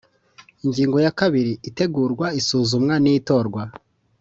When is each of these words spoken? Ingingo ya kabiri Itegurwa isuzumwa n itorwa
Ingingo 0.65 0.97
ya 1.05 1.11
kabiri 1.19 1.51
Itegurwa 1.69 2.25
isuzumwa 2.39 2.93
n 3.03 3.05
itorwa 3.15 3.61